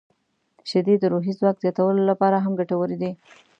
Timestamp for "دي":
3.01-3.11